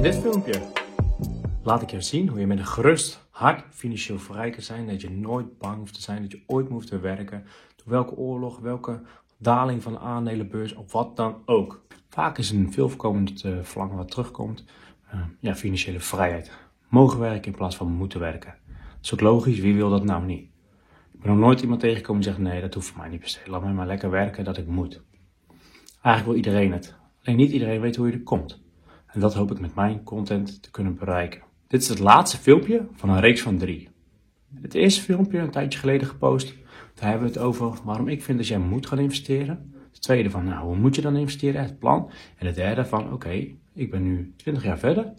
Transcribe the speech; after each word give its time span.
In 0.00 0.06
dit 0.06 0.18
filmpje 0.18 0.62
laat 1.62 1.82
ik 1.82 1.90
je 1.90 2.00
zien 2.00 2.28
hoe 2.28 2.40
je 2.40 2.46
met 2.46 2.58
een 2.58 2.66
gerust 2.66 3.28
hart 3.30 3.64
financieel 3.70 4.18
vrij 4.18 4.50
kan 4.50 4.62
zijn. 4.62 4.86
Dat 4.86 5.00
je 5.00 5.10
nooit 5.10 5.58
bang 5.58 5.78
hoeft 5.78 5.94
te 5.94 6.00
zijn, 6.00 6.22
dat 6.22 6.30
je 6.30 6.42
ooit 6.46 6.68
hoeft 6.68 6.86
te 6.86 6.98
werken. 6.98 7.44
Door 7.76 7.92
welke 7.92 8.16
oorlog, 8.16 8.58
welke 8.58 9.02
daling 9.38 9.82
van 9.82 9.92
de 9.92 9.98
aandelenbeurs 9.98 10.74
of 10.74 10.92
wat 10.92 11.16
dan 11.16 11.42
ook. 11.44 11.84
Vaak 12.08 12.38
is 12.38 12.50
een 12.50 12.72
veel 12.72 12.88
voorkomend 12.88 13.44
uh, 13.44 13.58
verlangen 13.62 13.96
wat 13.96 14.10
terugkomt, 14.10 14.64
uh, 15.14 15.20
ja, 15.40 15.54
financiële 15.54 16.00
vrijheid. 16.00 16.50
Mogen 16.88 17.18
werken 17.18 17.50
in 17.50 17.58
plaats 17.58 17.76
van 17.76 17.92
moeten 17.92 18.20
werken. 18.20 18.54
Dat 18.66 18.98
is 19.02 19.12
ook 19.12 19.20
logisch, 19.20 19.58
wie 19.58 19.74
wil 19.74 19.90
dat 19.90 20.04
nou 20.04 20.24
niet? 20.24 20.48
Ik 21.12 21.20
ben 21.20 21.30
nog 21.30 21.40
nooit 21.40 21.60
iemand 21.60 21.80
tegengekomen 21.80 22.22
die 22.22 22.30
zegt, 22.30 22.42
nee, 22.42 22.60
dat 22.60 22.74
hoeft 22.74 22.88
voor 22.88 23.00
mij 23.00 23.08
niet 23.08 23.20
per 23.20 23.28
se. 23.28 23.40
Laat 23.46 23.62
mij 23.62 23.72
maar 23.72 23.86
lekker 23.86 24.10
werken 24.10 24.44
dat 24.44 24.56
ik 24.56 24.66
moet. 24.66 25.02
Eigenlijk 26.02 26.24
wil 26.24 26.34
iedereen 26.34 26.72
het. 26.72 26.94
Alleen 27.24 27.36
niet 27.36 27.50
iedereen 27.50 27.80
weet 27.80 27.96
hoe 27.96 28.06
je 28.06 28.12
er 28.12 28.22
komt. 28.22 28.68
En 29.12 29.20
dat 29.20 29.34
hoop 29.34 29.50
ik 29.50 29.60
met 29.60 29.74
mijn 29.74 30.02
content 30.02 30.62
te 30.62 30.70
kunnen 30.70 30.96
bereiken. 30.96 31.42
Dit 31.66 31.82
is 31.82 31.88
het 31.88 31.98
laatste 31.98 32.36
filmpje 32.36 32.86
van 32.92 33.10
een 33.10 33.20
reeks 33.20 33.42
van 33.42 33.58
drie. 33.58 33.88
Het 34.54 34.74
eerste 34.74 35.00
filmpje, 35.00 35.38
een 35.38 35.50
tijdje 35.50 35.78
geleden 35.78 36.08
gepost, 36.08 36.54
daar 36.94 37.08
hebben 37.08 37.28
we 37.28 37.34
het 37.34 37.42
over 37.42 37.72
waarom 37.84 38.08
ik 38.08 38.22
vind 38.22 38.38
dat 38.38 38.46
jij 38.46 38.58
moet 38.58 38.86
gaan 38.86 38.98
investeren. 38.98 39.72
Het 39.90 40.02
tweede 40.02 40.30
van, 40.30 40.44
nou, 40.44 40.64
hoe 40.64 40.76
moet 40.76 40.94
je 40.94 41.02
dan 41.02 41.16
investeren, 41.16 41.62
het 41.62 41.78
plan. 41.78 42.10
En 42.36 42.46
het 42.46 42.54
derde 42.54 42.84
van, 42.84 43.12
oké, 43.12 43.46
ik 43.74 43.90
ben 43.90 44.02
nu 44.02 44.32
20 44.36 44.64
jaar 44.64 44.78
verder. 44.78 45.12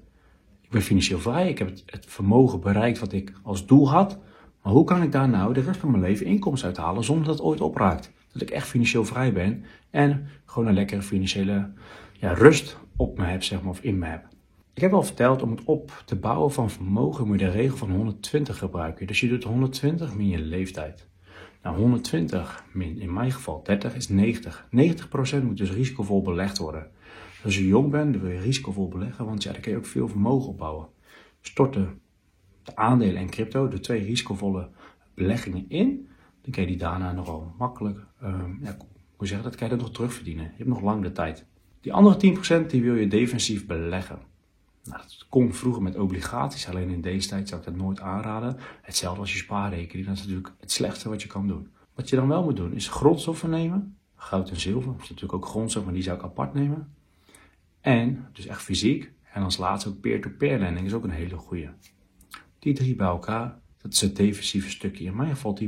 Ik 0.62 0.70
ben 0.70 0.82
financieel 0.82 1.20
vrij, 1.20 1.50
ik 1.50 1.58
heb 1.58 1.70
het, 1.86 2.06
vermogen 2.06 2.60
bereikt 2.60 3.00
wat 3.00 3.14
ik 3.14 3.34
als 3.44 3.66
doel 3.66 3.90
had. 3.90 4.20
Maar 4.64 4.74
hoe 4.74 4.84
kan 4.84 5.04
ik 5.04 5.12
daar 5.12 5.30
nou 5.30 5.54
de 5.54 5.62
rest 5.62 5.80
van 5.80 5.92
mijn 5.92 6.04
leven 6.04 6.26
inkomsten 6.26 6.68
uithalen 6.68 7.04
zonder 7.04 7.26
dat 7.26 7.34
het 7.34 7.44
ooit 7.44 7.62
opraakt? 7.62 8.12
Dat 8.34 8.42
ik 8.42 8.50
echt 8.50 8.68
financieel 8.68 9.06
vrij 9.06 9.34
ben 9.34 9.64
en 9.90 10.28
gewoon 10.46 10.68
een 10.68 10.74
lekkere 10.74 11.02
financiële 11.02 11.70
ja, 12.20 12.34
rust 12.34 12.78
op 13.02 13.18
me 13.18 13.26
heb, 13.26 13.44
zeg 13.44 13.62
maar, 13.62 13.72
of 13.72 13.82
in 13.82 13.98
me 13.98 14.06
heb. 14.06 14.28
Ik 14.74 14.82
heb 14.82 14.94
al 14.94 15.04
verteld, 15.04 15.42
om 15.42 15.52
het 15.52 15.64
op 15.64 16.04
te 16.06 16.16
bouwen 16.16 16.52
van 16.52 16.70
vermogen 16.70 17.28
moet 17.28 17.40
je 17.40 17.46
de 17.46 17.52
regel 17.52 17.78
van 17.78 17.92
120 17.92 18.58
gebruiken. 18.58 19.08
Dus 19.08 19.20
je 19.20 19.28
doet 19.28 19.44
120 19.44 20.16
min 20.16 20.28
je 20.28 20.40
leeftijd. 20.40 21.10
Nou, 21.64 21.78
120 21.78 22.66
min 22.74 23.00
in 23.00 23.14
mijn 23.14 23.32
geval 23.32 23.64
30 23.64 23.96
is 23.96 24.10
90. 24.10 24.68
90% 25.40 25.44
moet 25.44 25.58
dus 25.58 25.72
risicovol 25.72 26.22
belegd 26.22 26.58
worden. 26.58 26.90
Dus 27.34 27.44
als 27.44 27.58
je 27.58 27.68
jong 27.68 27.92
bent, 27.92 28.14
dan 28.14 28.22
wil 28.22 28.32
je 28.32 28.40
risicovol 28.40 28.88
beleggen, 28.88 29.26
want 29.26 29.44
ja, 29.44 29.52
dan 29.52 29.62
kun 29.62 29.72
je 29.72 29.78
ook 29.78 29.86
veel 29.86 30.08
vermogen 30.08 30.50
opbouwen. 30.50 30.88
Storten 31.42 32.02
de 32.64 32.76
aandelen 32.76 33.22
en 33.22 33.30
crypto, 33.30 33.68
de 33.68 33.80
twee 33.80 34.04
risicovolle 34.04 34.70
beleggingen 35.14 35.66
in, 35.68 36.10
dan 36.42 36.52
kun 36.52 36.62
je 36.62 36.68
die 36.68 36.78
daarna 36.78 37.12
nogal 37.12 37.54
makkelijk, 37.58 38.00
um, 38.24 38.60
ja, 38.64 38.78
hoe 39.16 39.28
zeg 39.28 39.38
je 39.38 39.44
dat, 39.44 39.56
kan 39.56 39.70
je 39.70 39.76
dat 39.76 39.84
nog 39.84 39.94
terugverdienen. 39.94 40.44
Je 40.44 40.58
hebt 40.58 40.70
nog 40.70 40.82
lang 40.82 41.04
de 41.04 41.12
tijd. 41.12 41.46
Die 41.82 41.94
andere 41.94 42.36
10% 42.64 42.66
die 42.68 42.82
wil 42.82 42.96
je 42.96 43.08
defensief 43.08 43.66
beleggen. 43.66 44.20
Nou, 44.84 44.98
dat 45.02 45.26
kon 45.30 45.54
vroeger 45.54 45.82
met 45.82 45.98
obligaties, 45.98 46.68
alleen 46.68 46.90
in 46.90 47.02
deze 47.02 47.28
tijd 47.28 47.48
zou 47.48 47.62
ik 47.62 47.68
dat 47.68 47.76
nooit 47.76 48.00
aanraden. 48.00 48.58
Hetzelfde 48.82 49.20
als 49.20 49.32
je 49.32 49.38
spaarrekening, 49.38 50.08
dat 50.08 50.16
is 50.16 50.22
natuurlijk 50.22 50.54
het 50.60 50.72
slechtste 50.72 51.10
wat 51.10 51.22
je 51.22 51.28
kan 51.28 51.48
doen. 51.48 51.68
Wat 51.94 52.10
je 52.10 52.16
dan 52.16 52.28
wel 52.28 52.44
moet 52.44 52.56
doen, 52.56 52.74
is 52.74 52.88
grondstoffen 52.88 53.50
nemen. 53.50 53.98
Goud 54.16 54.50
en 54.50 54.60
zilver, 54.60 54.92
dat 54.92 55.02
is 55.02 55.10
natuurlijk 55.10 55.34
ook 55.34 55.46
grondstof, 55.46 55.84
maar 55.84 55.94
die 55.94 56.04
zou 56.04 56.18
ik 56.18 56.24
apart 56.24 56.54
nemen. 56.54 56.94
En, 57.82 58.28
dus 58.34 58.46
echt 58.46 58.62
fysiek. 58.62 59.12
En 59.34 59.44
als 59.44 59.58
laatste 59.58 59.90
ook 59.90 60.00
peer-to-peer 60.00 60.60
lending 60.60 60.86
is 60.86 60.94
ook 60.94 61.04
een 61.04 61.10
hele 61.10 61.38
goede. 61.38 61.74
Die 62.60 62.74
drie 62.74 62.96
bij 62.96 63.08
elkaar, 63.08 63.60
dat 63.82 63.94
is 63.94 64.02
het 64.02 64.16
defensieve 64.16 64.70
stukje. 64.70 65.06
In 65.06 65.16
mijn 65.16 65.30
geval 65.30 65.60
10%. 65.62 65.68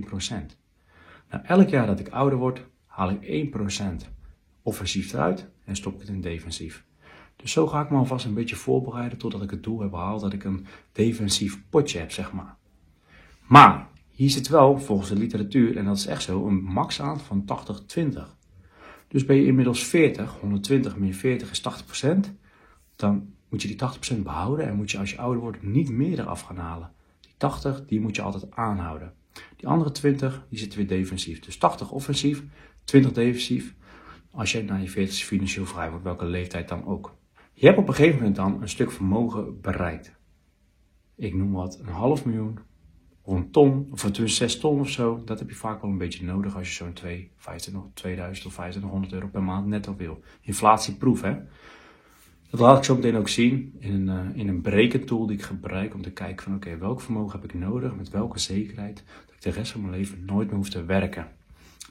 Nou, 1.29 1.43
elk 1.43 1.69
jaar 1.69 1.87
dat 1.87 1.99
ik 1.99 2.09
ouder 2.09 2.37
word, 2.37 2.65
haal 2.85 3.09
ik 3.09 3.53
1% 4.05 4.07
offensief 4.61 5.13
eruit 5.13 5.51
en 5.63 5.75
stop 5.75 5.93
ik 5.93 5.99
het 5.99 6.09
in 6.09 6.21
defensief. 6.21 6.83
Dus 7.35 7.51
zo 7.51 7.67
ga 7.67 7.81
ik 7.81 7.89
me 7.89 7.97
alvast 7.97 8.25
een 8.25 8.33
beetje 8.33 8.55
voorbereiden 8.55 9.17
totdat 9.17 9.41
ik 9.41 9.49
het 9.49 9.63
doel 9.63 9.79
heb 9.79 9.89
behaald 9.89 10.21
dat 10.21 10.33
ik 10.33 10.43
een 10.43 10.65
defensief 10.91 11.61
potje 11.69 11.99
heb, 11.99 12.11
zeg 12.11 12.31
maar. 12.31 12.55
Maar 13.47 13.87
hier 14.09 14.29
zit 14.29 14.47
wel, 14.47 14.79
volgens 14.79 15.09
de 15.09 15.15
literatuur, 15.15 15.77
en 15.77 15.85
dat 15.85 15.97
is 15.97 16.05
echt 16.05 16.23
zo, 16.23 16.47
een 16.47 16.63
max 16.63 17.01
aan 17.01 17.19
van 17.19 17.45
80-20. 17.97 18.07
Dus 19.07 19.25
ben 19.25 19.35
je 19.35 19.45
inmiddels 19.45 19.83
40, 19.85 20.39
120 20.39 20.97
min 20.97 21.13
40 21.13 21.51
is 21.51 21.61
80%, 22.05 22.17
dan 22.95 23.33
moet 23.49 23.61
je 23.61 23.67
die 23.67 24.17
80% 24.19 24.23
behouden 24.23 24.67
en 24.67 24.75
moet 24.75 24.91
je 24.91 24.97
als 24.97 25.11
je 25.11 25.17
ouder 25.17 25.41
wordt 25.41 25.63
niet 25.63 25.89
meer 25.89 26.19
eraf 26.19 26.41
gaan 26.41 26.57
halen. 26.57 26.91
Die 27.19 27.33
80, 27.37 27.85
die 27.85 28.01
moet 28.01 28.15
je 28.15 28.21
altijd 28.21 28.51
aanhouden. 28.51 29.13
Die 29.55 29.67
andere 29.67 29.91
20, 29.91 30.45
die 30.49 30.59
zitten 30.59 30.77
weer 30.77 30.87
defensief. 30.87 31.39
Dus 31.39 31.57
80 31.57 31.91
offensief, 31.91 32.43
20 32.83 33.11
defensief. 33.11 33.75
Als 34.35 34.51
je 34.51 34.63
na 34.63 34.77
je 34.77 34.89
40 34.89 35.25
financieel 35.25 35.65
vrij 35.65 35.89
wordt, 35.89 36.03
welke 36.03 36.25
leeftijd 36.25 36.67
dan 36.67 36.85
ook. 36.85 37.15
Je 37.53 37.65
hebt 37.65 37.77
op 37.77 37.87
een 37.87 37.93
gegeven 37.93 38.17
moment 38.17 38.35
dan 38.35 38.61
een 38.61 38.69
stuk 38.69 38.91
vermogen 38.91 39.61
bereikt. 39.61 40.15
Ik 41.15 41.33
noem 41.33 41.51
wat 41.51 41.79
een 41.79 41.93
half 41.93 42.25
miljoen, 42.25 42.59
of 43.21 43.35
een 43.35 43.51
ton, 43.51 43.87
of 43.91 44.03
een 44.03 44.29
6 44.29 44.59
ton 44.59 44.79
of 44.79 44.89
zo. 44.89 45.21
Dat 45.25 45.39
heb 45.39 45.49
je 45.49 45.55
vaak 45.55 45.81
wel 45.81 45.91
een 45.91 45.97
beetje 45.97 46.25
nodig 46.25 46.55
als 46.55 46.67
je 46.67 46.73
zo'n 46.73 46.93
2000 47.93 48.45
of 48.45 48.53
2500 48.53 49.13
euro 49.13 49.27
per 49.27 49.43
maand 49.43 49.67
netto 49.67 49.95
wil. 49.95 50.23
Inflatieproef, 50.41 51.21
hè. 51.21 51.35
Dat 52.49 52.59
laat 52.59 52.77
ik 52.77 52.83
zo 52.83 52.95
meteen 52.95 53.15
ook 53.15 53.29
zien 53.29 53.75
in 53.79 54.07
een, 54.07 54.27
uh, 54.29 54.37
in 54.37 54.47
een 54.47 54.61
berekentool 54.61 55.25
die 55.25 55.37
ik 55.37 55.43
gebruik 55.43 55.93
om 55.93 56.01
te 56.01 56.11
kijken 56.11 56.43
van 56.43 56.55
oké, 56.55 56.77
welk 56.77 57.01
vermogen 57.01 57.39
heb 57.39 57.49
ik 57.49 57.59
nodig, 57.59 57.95
met 57.95 58.09
welke 58.09 58.39
zekerheid, 58.39 59.03
dat 59.25 59.35
ik 59.35 59.41
de 59.41 59.49
rest 59.49 59.71
van 59.71 59.81
mijn 59.81 59.93
leven 59.93 60.25
nooit 60.25 60.47
meer 60.47 60.55
hoef 60.55 60.69
te 60.69 60.85
werken. 60.85 61.27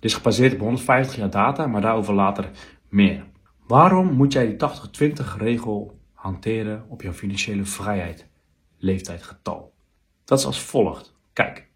Dit 0.02 0.10
is 0.10 0.16
gebaseerd 0.16 0.52
op 0.52 0.58
150 0.58 1.16
jaar 1.16 1.30
data, 1.30 1.66
maar 1.66 1.80
daarover 1.80 2.14
later 2.14 2.50
meer. 2.88 3.24
Waarom 3.66 4.12
moet 4.12 4.32
jij 4.32 4.46
die 4.46 5.10
80-20 5.10 5.36
regel 5.38 6.00
hanteren 6.12 6.84
op 6.88 7.02
jouw 7.02 7.12
financiële 7.12 7.64
vrijheid, 7.64 8.28
leeftijd, 8.76 9.22
getal? 9.22 9.74
Dat 10.24 10.38
is 10.38 10.44
als 10.44 10.60
volgt. 10.60 11.14
Kijk, 11.32 11.68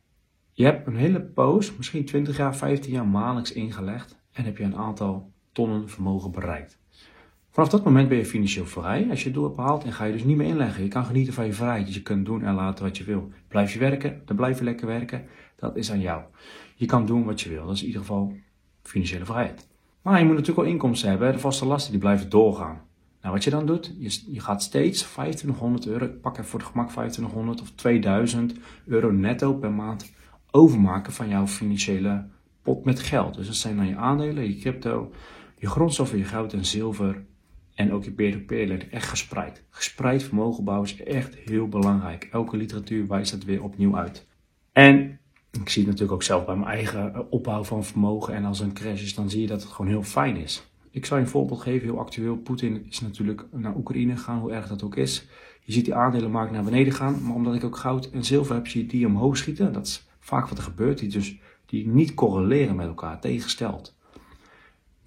je 0.53 0.65
hebt 0.65 0.87
een 0.87 0.97
hele 0.97 1.21
poos, 1.21 1.77
misschien 1.77 2.05
20 2.05 2.37
jaar, 2.37 2.57
15 2.57 2.93
jaar 2.93 3.07
maandelijks 3.07 3.53
ingelegd 3.53 4.19
en 4.33 4.45
heb 4.45 4.57
je 4.57 4.65
een 4.65 4.77
aantal 4.77 5.33
tonnen 5.53 5.89
vermogen 5.89 6.31
bereikt. 6.31 6.79
Vanaf 7.57 7.71
dat 7.71 7.85
moment 7.85 8.09
ben 8.09 8.19
je 8.19 8.27
financieel 8.27 8.67
vrij 8.67 9.07
als 9.11 9.19
je 9.19 9.25
het 9.25 9.35
doel 9.35 9.57
hebt 9.57 9.85
en 9.85 9.93
ga 9.93 10.05
je 10.05 10.13
dus 10.13 10.25
niet 10.25 10.37
meer 10.37 10.47
inleggen. 10.47 10.83
Je 10.83 10.89
kan 10.89 11.05
genieten 11.05 11.33
van 11.33 11.47
je 11.47 11.53
vrijheid, 11.53 11.95
je 11.95 12.03
kunt 12.03 12.27
doen 12.27 12.45
en 12.45 12.55
laten 12.55 12.85
wat 12.85 12.97
je 12.97 13.05
wil. 13.05 13.31
Blijf 13.49 13.73
je 13.73 13.79
werken, 13.79 14.23
dan 14.25 14.37
blijf 14.37 14.59
je 14.59 14.65
lekker 14.65 14.87
werken. 14.87 15.25
Dat 15.57 15.77
is 15.77 15.91
aan 15.91 16.01
jou. 16.01 16.23
Je 16.75 16.87
kan 16.87 17.07
doen 17.07 17.25
wat 17.25 17.41
je 17.41 17.49
wil. 17.49 17.67
Dat 17.67 17.75
is 17.75 17.81
in 17.81 17.87
ieder 17.87 18.01
geval 18.01 18.33
financiële 18.83 19.25
vrijheid. 19.25 19.69
Maar 20.03 20.19
je 20.19 20.25
moet 20.25 20.35
natuurlijk 20.35 20.61
wel 20.61 20.71
inkomsten 20.71 21.09
hebben. 21.09 21.33
De 21.33 21.39
vaste 21.39 21.67
lasten 21.67 21.91
die 21.91 22.01
blijven 22.01 22.31
doorgaan. 22.31 22.81
Nou, 23.21 23.35
wat 23.35 23.45
je 23.45 23.51
dan 23.51 23.67
doet, 23.67 23.95
je, 23.99 24.23
je 24.33 24.41
gaat 24.41 24.63
steeds 24.63 25.03
2500 25.03 25.87
euro, 25.87 26.05
ik 26.05 26.21
pak 26.21 26.33
even 26.33 26.45
voor 26.45 26.61
het 26.61 26.69
gemak 26.69 26.89
2500 26.89 27.61
of 27.61 27.71
2000 27.71 28.55
euro 28.87 29.11
netto 29.11 29.55
per 29.55 29.73
maand 29.73 30.13
overmaken 30.51 31.13
van 31.13 31.29
jouw 31.29 31.47
financiële 31.47 32.25
pot 32.63 32.85
met 32.85 33.01
geld. 33.01 33.35
Dus 33.35 33.47
dat 33.47 33.57
zijn 33.57 33.77
dan 33.77 33.87
je 33.87 33.97
aandelen, 33.97 34.45
je 34.45 34.59
crypto, 34.59 35.11
je 35.59 35.69
grondstoffen, 35.69 36.19
je 36.19 36.25
goud 36.25 36.53
en 36.53 36.65
zilver 36.65 37.25
en 37.77 37.93
ook 37.93 38.05
je 38.05 38.11
peer-to-peer 38.11 38.89
echt 38.91 39.09
gespreid. 39.09 39.63
Gespreid 39.71 40.23
vermogen 40.23 40.65
bouwen 40.65 40.89
is 40.89 41.03
echt 41.03 41.35
heel 41.35 41.69
belangrijk. 41.69 42.29
Elke 42.33 42.57
literatuur 42.57 43.07
wijst 43.07 43.31
dat 43.31 43.45
weer 43.45 43.63
opnieuw 43.63 43.97
uit. 43.97 44.27
En 44.73 45.19
ik 45.51 45.69
zie 45.69 45.83
het 45.83 45.91
natuurlijk 45.91 46.13
ook 46.13 46.23
zelf 46.23 46.45
bij 46.45 46.57
mijn 46.57 46.71
eigen 46.71 47.15
eh, 47.15 47.21
opbouw 47.31 47.65
van 47.65 47.85
vermogen. 47.85 48.35
En 48.35 48.45
als 48.45 48.61
een 48.61 48.73
crash 48.73 49.03
is, 49.03 49.15
dan 49.15 49.31
zie 49.31 49.41
je 49.41 49.47
dat 49.47 49.63
het 49.63 49.73
gewoon 49.73 49.91
heel 49.91 50.03
fijn 50.03 50.37
is. 50.37 50.67
Ik 50.91 51.07
zal 51.07 51.17
je 51.17 51.23
een 51.23 51.29
voorbeeld 51.29 51.61
geven, 51.61 51.87
heel 51.89 51.99
actueel. 51.99 52.37
Poetin 52.37 52.87
is 52.89 53.01
natuurlijk 53.01 53.47
naar 53.51 53.77
Oekraïne 53.77 54.17
gegaan, 54.17 54.39
hoe 54.39 54.53
erg 54.53 54.69
dat 54.69 54.83
ook 54.83 54.97
is. 54.97 55.27
Je 55.63 55.73
ziet 55.73 55.85
die 55.85 55.95
aandelenmarkt 55.95 56.53
naar 56.53 56.65
beneden 56.65 56.93
gaan, 56.93 57.23
maar 57.23 57.35
omdat 57.35 57.55
ik 57.55 57.65
ook 57.65 57.77
goud 57.77 58.11
en 58.11 58.25
zilver 58.25 58.55
heb, 58.55 58.67
zie 58.67 58.83
je 58.83 58.89
die 58.89 59.07
omhoog 59.07 59.37
schieten. 59.37 59.73
Dat 59.73 59.87
is 59.87 60.07
vaak 60.19 60.49
wat 60.49 60.59
er 60.59 60.65
gebeurt, 60.65 60.99
die, 60.99 61.09
dus, 61.09 61.39
die 61.67 61.87
niet 61.87 62.15
correleren 62.15 62.77
met 62.77 62.87
elkaar, 62.87 63.21
tegengesteld. 63.21 63.96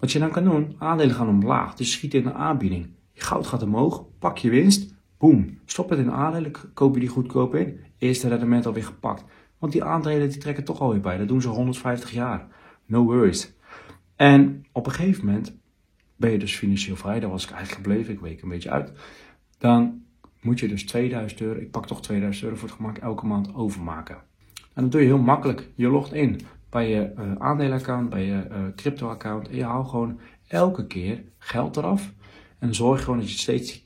Wat 0.00 0.12
je 0.12 0.18
dan 0.18 0.30
kan 0.30 0.44
doen, 0.44 0.74
aandelen 0.78 1.14
gaan 1.14 1.28
omlaag, 1.28 1.74
dus 1.74 1.92
schiet 1.92 2.14
in 2.14 2.22
de 2.22 2.32
aanbieding. 2.32 2.86
Goud 3.14 3.46
gaat 3.46 3.62
omhoog, 3.62 4.04
pak 4.18 4.38
je 4.38 4.50
winst, 4.50 4.94
boom. 5.18 5.58
Stop 5.64 5.90
het 5.90 5.98
in 5.98 6.04
de 6.04 6.10
aandelen, 6.10 6.52
koop 6.74 6.94
je 6.94 7.00
die 7.00 7.08
goedkoop 7.08 7.54
in. 7.54 7.80
Eerste 7.98 8.28
rendement 8.28 8.66
alweer 8.66 8.84
gepakt. 8.84 9.24
Want 9.58 9.72
die 9.72 9.84
aandelen 9.84 10.28
die 10.28 10.38
trekken 10.38 10.64
toch 10.64 10.80
alweer 10.80 11.00
bij. 11.00 11.16
Dat 11.16 11.28
doen 11.28 11.40
ze 11.40 11.48
150 11.48 12.10
jaar. 12.10 12.46
No 12.86 13.04
worries. 13.04 13.52
En 14.16 14.64
op 14.72 14.86
een 14.86 14.92
gegeven 14.92 15.24
moment 15.26 15.56
ben 16.16 16.30
je 16.30 16.38
dus 16.38 16.56
financieel 16.56 16.96
vrij. 16.96 17.20
Daar 17.20 17.30
was 17.30 17.44
ik 17.44 17.50
eigenlijk 17.50 17.82
gebleven. 17.82 18.14
Ik 18.14 18.20
week 18.20 18.42
een 18.42 18.48
beetje 18.48 18.70
uit. 18.70 18.92
Dan 19.58 20.02
moet 20.40 20.60
je 20.60 20.68
dus 20.68 20.84
2000 20.84 21.40
euro, 21.40 21.60
ik 21.60 21.70
pak 21.70 21.86
toch 21.86 22.02
2000 22.02 22.44
euro 22.44 22.56
voor 22.56 22.68
het 22.68 22.76
gemak, 22.76 22.98
elke 22.98 23.26
maand 23.26 23.54
overmaken. 23.54 24.16
En 24.74 24.82
dat 24.82 24.92
doe 24.92 25.00
je 25.00 25.06
heel 25.06 25.18
makkelijk. 25.18 25.68
Je 25.74 25.88
logt 25.88 26.12
in 26.12 26.40
bij 26.70 26.90
je 26.90 27.12
uh, 27.18 27.32
aandelenaccount, 27.38 28.10
bij 28.10 28.24
je 28.24 28.46
uh, 28.50 28.56
crypto-account. 28.76 29.48
En 29.48 29.56
je 29.56 29.64
haalt 29.64 29.88
gewoon 29.88 30.20
elke 30.48 30.86
keer 30.86 31.24
geld 31.38 31.76
eraf. 31.76 32.12
En 32.58 32.74
zorg 32.74 33.04
gewoon 33.04 33.18
dat 33.18 33.30
je 33.30 33.38
steeds 33.38 33.72
die 33.72 33.82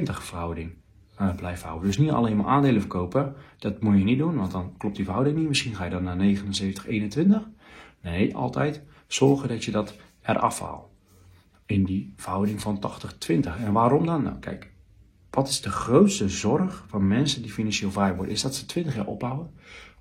80-20 0.00 0.02
verhouding 0.02 0.74
uh, 1.20 1.34
blijven 1.34 1.66
houden. 1.66 1.86
Dus 1.86 1.98
niet 1.98 2.10
alleen 2.10 2.36
maar 2.36 2.46
aandelen 2.46 2.80
verkopen. 2.80 3.34
Dat 3.58 3.80
moet 3.80 3.98
je 3.98 4.04
niet 4.04 4.18
doen, 4.18 4.36
want 4.36 4.52
dan 4.52 4.74
klopt 4.76 4.96
die 4.96 5.04
verhouding 5.04 5.36
niet. 5.38 5.48
Misschien 5.48 5.74
ga 5.74 5.84
je 5.84 5.90
dan 5.90 6.02
naar 6.02 6.16
79, 6.16 6.86
21. 6.86 7.48
Nee, 8.00 8.36
altijd 8.36 8.82
zorgen 9.06 9.48
dat 9.48 9.64
je 9.64 9.70
dat 9.70 9.94
eraf 10.22 10.60
haalt. 10.60 10.90
In 11.66 11.84
die 11.84 12.12
verhouding 12.16 12.60
van 12.60 12.78
80, 12.78 13.18
20. 13.18 13.58
En 13.58 13.72
waarom 13.72 14.06
dan? 14.06 14.22
Nou, 14.22 14.38
kijk. 14.38 14.70
wat 15.30 15.48
is 15.48 15.60
de 15.60 15.70
grootste 15.70 16.28
zorg 16.28 16.84
van 16.88 17.06
mensen 17.06 17.42
die 17.42 17.52
financieel 17.52 17.90
vrij 17.90 18.14
worden? 18.14 18.34
Is 18.34 18.42
dat 18.42 18.54
ze 18.54 18.66
20 18.66 18.94
jaar 18.94 19.06
opbouwen. 19.06 19.50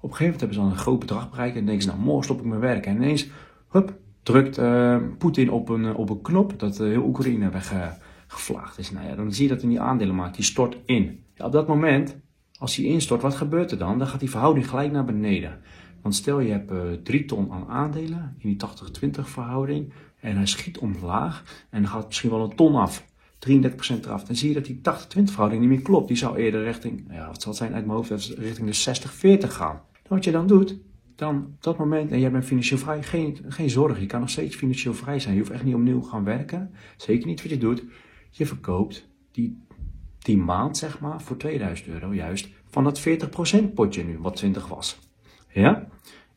Op 0.01 0.09
een 0.09 0.15
gegeven 0.15 0.23
moment 0.23 0.39
hebben 0.39 0.57
ze 0.57 0.63
dan 0.63 0.71
een 0.71 0.83
groot 0.83 0.99
bedrag 0.99 1.29
bereikt 1.29 1.55
en 1.55 1.65
denken 1.65 1.83
ze, 1.83 1.89
nou 1.89 1.99
morgen 1.99 2.23
stop 2.23 2.39
ik 2.39 2.45
mijn 2.45 2.59
werk. 2.59 2.85
En 2.85 2.95
ineens, 2.95 3.27
hup, 3.69 3.97
drukt 4.23 4.59
uh, 4.59 4.97
Poetin 5.17 5.51
op 5.51 5.69
een, 5.69 5.95
op 5.95 6.09
een 6.09 6.21
knop 6.21 6.59
dat 6.59 6.79
uh, 6.79 6.87
heel 6.87 7.03
Oekraïne 7.03 7.49
weggevlaagd 7.49 8.77
is. 8.77 8.91
Nou 8.91 9.07
ja, 9.07 9.15
dan 9.15 9.33
zie 9.33 9.47
je 9.47 9.53
dat 9.53 9.63
in 9.63 9.69
die 9.69 9.79
aandelenmarkt, 9.79 10.35
die 10.35 10.45
stort 10.45 10.77
in. 10.85 11.23
Ja, 11.35 11.45
op 11.45 11.51
dat 11.51 11.67
moment, 11.67 12.17
als 12.59 12.75
die 12.75 12.85
instort, 12.85 13.21
wat 13.21 13.35
gebeurt 13.35 13.71
er 13.71 13.77
dan? 13.77 13.97
Dan 13.97 14.07
gaat 14.07 14.19
die 14.19 14.29
verhouding 14.29 14.69
gelijk 14.69 14.91
naar 14.91 15.05
beneden. 15.05 15.59
Want 16.01 16.15
stel 16.15 16.39
je 16.39 16.51
hebt 16.51 16.71
uh, 16.71 16.79
3 17.03 17.25
ton 17.25 17.51
aan 17.51 17.67
aandelen 17.67 18.35
in 18.37 18.57
die 18.57 18.67
80-20 19.07 19.21
verhouding 19.21 19.93
en 20.19 20.35
hij 20.35 20.45
schiet 20.45 20.77
omlaag 20.77 21.43
en 21.69 21.81
dan 21.81 21.91
gaat 21.91 22.07
misschien 22.07 22.29
wel 22.29 22.43
een 22.43 22.55
ton 22.55 22.75
af. 22.75 23.09
33% 23.49 23.49
eraf. 24.05 24.23
Dan 24.23 24.35
zie 24.35 24.47
je 24.47 24.53
dat 24.53 24.65
die 24.65 24.81
80-20 25.21 25.23
verhouding 25.23 25.61
niet 25.61 25.69
meer 25.69 25.81
klopt. 25.81 26.07
Die 26.07 26.17
zou 26.17 26.37
eerder 26.37 26.63
richting, 26.63 27.05
ja, 27.09 27.27
wat 27.27 27.41
zal 27.41 27.51
het 27.51 27.61
zijn 27.61 27.73
uit 27.73 27.85
mijn 27.85 27.97
hoofd, 27.97 28.09
richting 28.37 28.71
de 28.71 29.47
60-40 29.47 29.47
gaan. 29.47 29.81
Wat 30.11 30.23
je 30.23 30.31
dan 30.31 30.47
doet, 30.47 30.77
dan 31.15 31.35
op 31.37 31.63
dat 31.63 31.77
moment, 31.77 32.11
en 32.11 32.19
jij 32.19 32.31
bent 32.31 32.45
financieel 32.45 32.79
vrij, 32.79 33.03
geen, 33.03 33.37
geen 33.47 33.69
zorg. 33.69 33.99
Je 33.99 34.05
kan 34.05 34.19
nog 34.19 34.29
steeds 34.29 34.55
financieel 34.55 34.93
vrij 34.93 35.19
zijn. 35.19 35.33
Je 35.33 35.39
hoeft 35.39 35.51
echt 35.51 35.63
niet 35.63 35.75
opnieuw 35.75 36.01
gaan 36.01 36.23
werken. 36.23 36.71
Zeker 36.97 37.27
niet 37.27 37.41
wat 37.41 37.51
je 37.51 37.57
doet. 37.57 37.83
Je 38.29 38.45
verkoopt 38.45 39.07
die, 39.31 39.57
die 40.19 40.37
maand, 40.37 40.77
zeg 40.77 40.99
maar, 40.99 41.21
voor 41.21 41.37
2000 41.37 41.87
euro 41.87 42.13
juist 42.13 42.49
van 42.65 42.83
dat 42.83 43.01
40% 43.01 43.73
potje 43.73 44.03
nu, 44.03 44.17
wat 44.17 44.35
20 44.35 44.67
was. 44.67 44.99
Ja? 45.53 45.87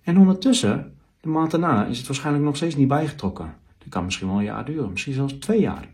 En 0.03 0.19
ondertussen, 0.19 0.97
de 1.21 1.29
maand 1.29 1.51
daarna, 1.51 1.87
is 1.87 1.99
het 1.99 2.07
waarschijnlijk 2.07 2.45
nog 2.45 2.57
steeds 2.57 2.77
niet 2.77 2.89
bijgetrokken. 2.89 3.55
Dat 3.79 3.89
kan 3.89 4.05
misschien 4.05 4.29
wel 4.29 4.37
een 4.37 4.45
jaar 4.45 4.65
duren, 4.65 4.91
misschien 4.91 5.15
zelfs 5.15 5.33
twee 5.33 5.61
jaar. 5.61 5.89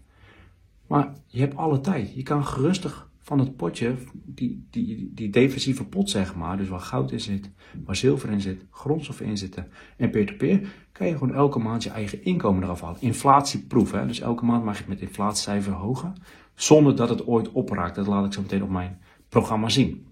Maar 0.87 1.13
je 1.27 1.41
hebt 1.41 1.57
alle 1.57 1.81
tijd. 1.81 2.15
Je 2.15 2.23
kan 2.23 2.47
gerustig 2.47 3.10
van 3.23 3.39
het 3.39 3.57
potje, 3.57 3.95
die, 4.13 4.67
die, 4.71 5.11
die 5.15 5.31
defensieve 5.31 5.85
pot 5.85 6.11
zeg 6.11 6.35
maar, 6.35 6.57
dus 6.57 6.69
waar 6.69 6.81
goud 6.81 7.13
in 7.13 7.21
zit, 7.21 7.51
waar 7.85 7.97
zilver 7.97 8.31
in 8.31 8.41
zit, 8.41 8.65
grondstoffen 8.71 9.27
in 9.27 9.39
zitten 9.39 9.69
en 9.97 10.11
peer-to-peer, 10.11 10.73
kan 10.93 11.07
je 11.07 11.13
gewoon 11.13 11.35
elke 11.35 11.59
maand 11.59 11.83
je 11.83 11.91
eigen 11.91 12.25
inkomen 12.25 12.63
eraf 12.63 12.81
halen. 12.81 13.01
Inflatieproef, 13.01 13.91
hè? 13.91 14.07
dus 14.07 14.21
elke 14.21 14.45
maand 14.45 14.65
mag 14.65 14.75
je 14.75 14.81
het 14.81 14.89
met 14.89 15.01
inflatiecijfer 15.01 15.73
verhogen, 15.73 16.15
zonder 16.55 16.97
dat 16.97 17.09
het 17.09 17.27
ooit 17.27 17.53
opraakt. 17.53 17.95
Dat 17.95 18.07
laat 18.07 18.27
ik 18.27 18.33
zo 18.33 18.41
meteen 18.41 18.63
op 18.63 18.71
mijn 18.71 18.99
programma 19.29 19.69
zien. 19.69 20.07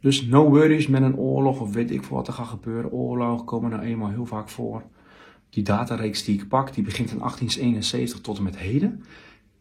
Dus 0.00 0.26
no 0.26 0.48
worries 0.48 0.86
met 0.86 1.02
een 1.02 1.16
oorlog 1.16 1.60
of 1.60 1.72
weet 1.72 1.90
ik 1.90 2.04
wat 2.04 2.26
er 2.26 2.32
gaat 2.32 2.46
gebeuren. 2.46 2.90
Oorlogen 2.90 3.46
komen 3.46 3.70
nou 3.70 3.82
eenmaal 3.82 4.10
heel 4.10 4.26
vaak 4.26 4.48
voor. 4.48 4.82
Die 5.50 5.62
datareeks 5.62 6.24
die 6.24 6.40
ik 6.40 6.48
pak, 6.48 6.74
die 6.74 6.84
begint 6.84 7.10
in 7.10 7.18
1871 7.18 8.20
tot 8.20 8.36
en 8.36 8.42
met 8.42 8.58
heden. 8.58 9.04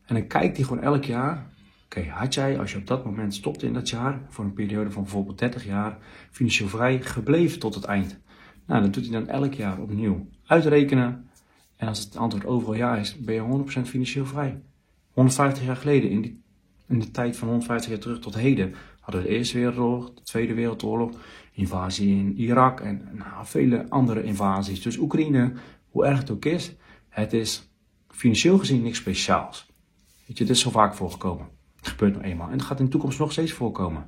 En 0.06 0.16
dan 0.16 0.28
kijkt 0.28 0.58
hij 0.58 0.66
gewoon 0.66 0.84
elk 0.84 1.04
jaar. 1.04 1.51
Oké, 1.96 2.10
had 2.10 2.34
jij, 2.34 2.60
als 2.60 2.72
je 2.72 2.78
op 2.78 2.88
dat 2.88 3.06
moment 3.06 3.34
stopte 3.34 3.66
in 3.66 3.74
dat 3.74 3.90
jaar, 3.90 4.22
voor 4.30 4.46
een 4.46 4.54
periode 4.54 4.92
van 4.92 5.04
bijvoorbeeld 5.04 5.40
30 5.40 5.66
jaar, 5.66 5.98
financieel 6.32 6.70
vrij 6.70 7.02
gebleven 7.02 7.60
tot 7.60 7.76
het 7.76 7.84
eind? 7.84 8.20
Nou, 8.66 8.82
dan 8.82 8.92
doet 8.92 9.04
hij 9.04 9.14
dan 9.14 9.28
elk 9.28 9.54
jaar 9.54 9.80
opnieuw 9.80 10.28
uitrekenen. 10.46 11.30
En 11.76 11.88
als 11.88 12.00
het 12.00 12.18
antwoord 12.18 12.46
overal 12.46 12.74
ja 12.74 12.96
is, 12.96 13.18
ben 13.18 13.36
je 13.36 13.64
100% 13.82 13.82
financieel 13.82 14.26
vrij. 14.26 14.62
150 15.12 15.64
jaar 15.64 15.76
geleden, 15.76 16.10
in, 16.10 16.22
die, 16.22 16.44
in 16.88 17.00
de 17.00 17.12
tijd 17.12 17.38
van 17.38 17.48
150 17.48 17.90
jaar 17.90 18.00
terug 18.00 18.20
tot 18.20 18.36
heden, 18.36 18.76
hadden 19.00 19.22
we 19.22 19.28
de 19.28 19.34
Eerste 19.34 19.58
Wereldoorlog, 19.58 20.14
de 20.14 20.24
Tweede 20.24 20.54
Wereldoorlog, 20.54 21.12
invasie 21.54 22.18
in 22.18 22.38
Irak 22.38 22.80
en 22.80 23.10
nou, 23.14 23.46
vele 23.46 23.86
andere 23.90 24.24
invasies. 24.24 24.82
Dus 24.82 24.98
Oekraïne, 24.98 25.54
hoe 25.90 26.06
erg 26.06 26.20
het 26.20 26.32
ook 26.32 26.46
is, 26.46 26.76
het 27.10 27.34
is 27.34 27.70
financieel 28.08 28.58
gezien 28.58 28.82
niks 28.82 28.98
speciaals. 28.98 29.70
Weet 30.26 30.38
je, 30.38 30.46
dit 30.46 30.56
is 30.56 30.62
zo 30.62 30.70
vaak 30.70 30.94
voorgekomen. 30.94 31.60
Het 31.82 31.90
gebeurt 31.90 32.14
nou 32.14 32.26
eenmaal. 32.26 32.48
En 32.48 32.54
het 32.54 32.62
gaat 32.62 32.80
in 32.80 32.86
de 32.86 32.92
toekomst 32.92 33.20
nog 33.20 33.32
steeds 33.32 33.52
voorkomen. 33.52 34.02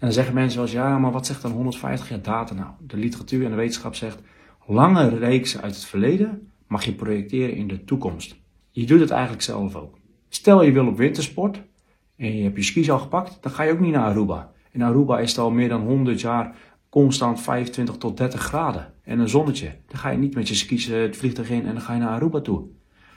En 0.00 0.06
dan 0.06 0.12
zeggen 0.12 0.34
mensen 0.34 0.58
wel 0.58 0.66
eens, 0.66 0.76
ja, 0.76 0.98
maar 0.98 1.12
wat 1.12 1.26
zegt 1.26 1.42
dan 1.42 1.52
150 1.52 2.08
jaar 2.08 2.22
data 2.22 2.54
nou? 2.54 2.70
De 2.80 2.96
literatuur 2.96 3.44
en 3.44 3.50
de 3.50 3.56
wetenschap 3.56 3.94
zegt, 3.94 4.18
lange 4.66 5.08
reeksen 5.08 5.60
uit 5.60 5.74
het 5.74 5.84
verleden 5.84 6.50
mag 6.66 6.84
je 6.84 6.92
projecteren 6.92 7.54
in 7.54 7.68
de 7.68 7.84
toekomst. 7.84 8.36
Je 8.70 8.86
doet 8.86 9.00
het 9.00 9.10
eigenlijk 9.10 9.42
zelf 9.42 9.74
ook. 9.74 9.98
Stel 10.28 10.62
je 10.62 10.72
wil 10.72 10.86
op 10.86 10.96
wintersport 10.96 11.62
en 12.16 12.36
je 12.36 12.42
hebt 12.42 12.56
je 12.56 12.62
skis 12.62 12.90
al 12.90 12.98
gepakt, 12.98 13.38
dan 13.40 13.52
ga 13.52 13.62
je 13.62 13.72
ook 13.72 13.80
niet 13.80 13.92
naar 13.92 14.04
Aruba. 14.04 14.52
In 14.70 14.82
Aruba 14.82 15.18
is 15.18 15.30
het 15.30 15.38
al 15.38 15.50
meer 15.50 15.68
dan 15.68 15.80
100 15.80 16.20
jaar 16.20 16.56
constant 16.88 17.40
25 17.40 17.96
tot 17.96 18.16
30 18.16 18.40
graden 18.40 18.92
en 19.02 19.18
een 19.18 19.28
zonnetje. 19.28 19.76
Dan 19.86 19.98
ga 19.98 20.10
je 20.10 20.18
niet 20.18 20.34
met 20.34 20.48
je 20.48 20.54
skis 20.54 20.86
het 20.86 21.16
vliegtuig 21.16 21.50
in 21.50 21.66
en 21.66 21.72
dan 21.72 21.82
ga 21.82 21.92
je 21.92 22.00
naar 22.00 22.08
Aruba 22.08 22.40
toe. 22.40 22.64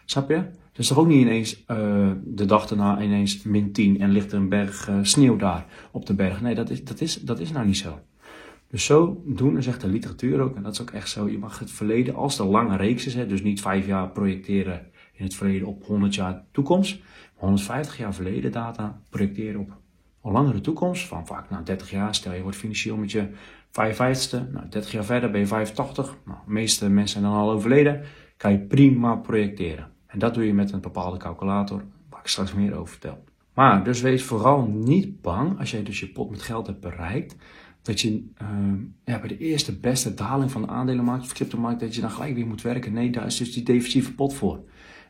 Snap 0.05 0.29
je? 0.29 0.43
Dus 0.73 0.87
toch 0.87 0.97
ook 0.97 1.07
niet 1.07 1.21
ineens 1.21 1.63
uh, 1.67 2.11
de 2.23 2.45
dag 2.45 2.67
daarna 2.67 3.01
ineens 3.01 3.43
min 3.43 3.71
10 3.71 4.01
en 4.01 4.11
ligt 4.11 4.31
er 4.31 4.37
een 4.37 4.49
berg 4.49 4.89
uh, 4.89 4.99
sneeuw 5.01 5.35
daar 5.35 5.65
op 5.91 6.05
de 6.05 6.13
berg. 6.13 6.41
Nee, 6.41 6.55
dat 6.55 6.69
is, 6.69 6.83
dat, 6.83 7.01
is, 7.01 7.15
dat 7.15 7.39
is 7.39 7.51
nou 7.51 7.65
niet 7.65 7.77
zo. 7.77 7.99
Dus 8.67 8.85
zo 8.85 9.23
doen, 9.25 9.63
zegt 9.63 9.81
de 9.81 9.87
literatuur 9.87 10.39
ook, 10.39 10.55
en 10.55 10.63
dat 10.63 10.73
is 10.73 10.81
ook 10.81 10.91
echt 10.91 11.09
zo. 11.09 11.29
Je 11.29 11.37
mag 11.37 11.59
het 11.59 11.71
verleden, 11.71 12.15
als 12.15 12.39
er 12.39 12.45
lange 12.45 12.77
reeks 12.77 13.05
is, 13.05 13.13
hè, 13.13 13.25
dus 13.25 13.41
niet 13.41 13.61
vijf 13.61 13.87
jaar 13.87 14.09
projecteren 14.09 14.81
in 15.13 15.23
het 15.23 15.35
verleden 15.35 15.67
op 15.67 15.83
100 15.85 16.15
jaar 16.15 16.45
toekomst, 16.51 16.99
maar 16.99 17.43
150 17.43 17.97
jaar 17.97 18.13
verleden 18.13 18.51
data 18.51 19.01
projecteren 19.09 19.59
op 19.59 19.77
een 20.23 20.31
langere 20.31 20.61
toekomst, 20.61 21.07
van 21.07 21.27
vaak 21.27 21.49
na 21.49 21.61
30 21.61 21.91
jaar. 21.91 22.15
Stel 22.15 22.33
je 22.33 22.41
wordt 22.41 22.57
financieel 22.57 22.97
met 22.97 23.11
je 23.11 23.27
55ste, 23.67 24.51
nou 24.51 24.69
30 24.69 24.91
jaar 24.91 25.05
verder 25.05 25.31
ben 25.31 25.39
je 25.39 25.47
85. 25.47 26.17
Nou, 26.25 26.37
de 26.45 26.51
meeste 26.51 26.89
mensen 26.89 27.21
zijn 27.21 27.31
dan 27.31 27.41
al 27.41 27.51
overleden, 27.51 28.01
kan 28.37 28.51
je 28.51 28.59
prima 28.59 29.15
projecteren. 29.15 29.92
En 30.13 30.19
dat 30.19 30.33
doe 30.33 30.45
je 30.45 30.53
met 30.53 30.71
een 30.71 30.81
bepaalde 30.81 31.17
calculator, 31.17 31.83
waar 32.09 32.19
ik 32.19 32.27
straks 32.27 32.53
meer 32.53 32.75
over 32.75 32.91
vertel. 32.91 33.23
Maar 33.53 33.83
dus 33.83 34.01
wees 34.01 34.23
vooral 34.23 34.67
niet 34.67 35.21
bang 35.21 35.59
als 35.59 35.71
jij 35.71 35.83
dus 35.83 35.99
je 35.99 36.07
pot 36.07 36.29
met 36.29 36.41
geld 36.41 36.67
hebt 36.67 36.79
bereikt, 36.79 37.35
dat 37.81 38.01
je 38.01 38.09
uh, 38.11 38.47
ja, 39.05 39.19
bij 39.19 39.27
de 39.27 39.37
eerste 39.37 39.79
beste 39.79 40.13
daling 40.13 40.51
van 40.51 40.61
de 40.61 40.67
aandelenmarkt 40.67 41.23
of 41.23 41.33
cryptomarkt, 41.33 41.79
dat 41.79 41.95
je 41.95 42.01
dan 42.01 42.11
gelijk 42.11 42.35
weer 42.35 42.47
moet 42.47 42.61
werken. 42.61 42.93
Nee, 42.93 43.09
daar 43.09 43.25
is 43.25 43.37
dus 43.37 43.53
die 43.53 43.63
defensieve 43.63 44.13
pot 44.13 44.33
voor. 44.33 44.59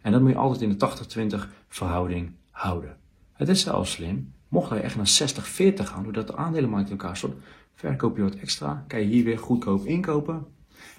En 0.02 0.12
dat 0.12 0.22
moet 0.22 0.30
je 0.30 0.38
altijd 0.38 0.62
in 0.62 0.78
de 0.78 1.38
80-20 1.40 1.50
verhouding 1.68 2.32
houden. 2.50 2.98
Het 3.34 3.50
is 3.50 3.62
zelfs 3.62 3.92
slim, 3.92 4.34
mocht 4.48 4.70
hij 4.70 4.82
echt 4.82 4.96
naar 4.96 5.34
60-40 5.74 5.74
gaan, 5.74 6.04
doordat 6.04 6.28
de 6.28 6.36
aandelenmarkt 6.36 6.90
in 6.90 6.98
elkaar 6.98 7.18
stort, 7.18 7.38
verkoop 7.76 8.18
je 8.18 8.24
wat 8.24 8.36
extra, 8.36 8.84
kan 8.88 9.00
je 9.00 9.06
hier 9.06 9.24
weer 9.24 9.40
goedkoop 9.40 9.86
inkopen 9.86 10.46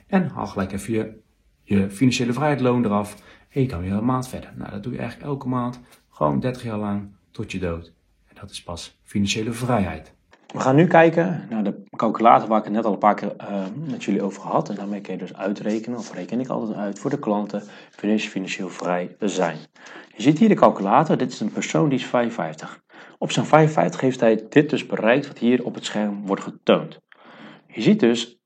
en 0.06 0.28
haal 0.28 0.46
gelijk 0.46 0.72
even 0.72 0.92
je, 0.92 1.18
je 1.62 1.90
financiële 1.90 2.32
vrijheidloon 2.32 2.84
eraf 2.84 3.16
je 3.60 3.66
kan 3.66 3.80
weer 3.80 3.92
een 3.92 4.04
maand 4.04 4.28
verder. 4.28 4.52
Nou, 4.56 4.70
dat 4.70 4.82
doe 4.82 4.92
je 4.92 4.98
eigenlijk 4.98 5.28
elke 5.28 5.48
maand, 5.48 5.80
gewoon 6.10 6.40
30 6.40 6.62
jaar 6.62 6.78
lang, 6.78 7.08
tot 7.30 7.52
je 7.52 7.58
dood. 7.58 7.92
En 8.28 8.36
dat 8.40 8.50
is 8.50 8.62
pas 8.62 8.98
financiële 9.02 9.52
vrijheid. 9.52 10.12
We 10.46 10.60
gaan 10.60 10.76
nu 10.76 10.86
kijken 10.86 11.46
naar 11.50 11.64
de 11.64 11.82
calculator 11.96 12.48
waar 12.48 12.58
ik 12.58 12.64
het 12.64 12.72
net 12.72 12.84
al 12.84 12.92
een 12.92 12.98
paar 12.98 13.14
keer 13.14 13.34
uh, 13.40 13.64
met 13.88 14.04
jullie 14.04 14.22
over 14.22 14.42
had. 14.42 14.68
En 14.68 14.74
daarmee 14.74 15.00
kun 15.00 15.12
je 15.12 15.18
dus 15.18 15.34
uitrekenen, 15.34 15.98
of 15.98 16.12
reken 16.12 16.40
ik 16.40 16.48
altijd 16.48 16.78
uit, 16.78 16.98
voor 16.98 17.10
de 17.10 17.18
klanten 17.18 17.62
financieel 17.90 18.68
vrij 18.68 19.16
zijn. 19.20 19.56
Je 20.16 20.22
ziet 20.22 20.38
hier 20.38 20.48
de 20.48 20.54
calculator, 20.54 21.16
dit 21.16 21.32
is 21.32 21.40
een 21.40 21.52
persoon 21.52 21.88
die 21.88 21.98
is 21.98 22.06
55. 22.06 22.82
Op 23.18 23.30
zijn 23.30 23.46
55 23.46 24.00
heeft 24.00 24.20
hij 24.20 24.46
dit 24.48 24.70
dus 24.70 24.86
bereikt 24.86 25.26
wat 25.26 25.38
hier 25.38 25.64
op 25.64 25.74
het 25.74 25.84
scherm 25.84 26.26
wordt 26.26 26.42
getoond. 26.42 26.98
Je 27.66 27.82
ziet 27.82 28.00
dus, 28.00 28.38